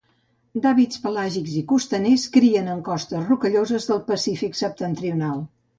[0.61, 5.51] D'hàbits pelàgics i costaners, crien en costes rocalloses del Pacífic Septentrional.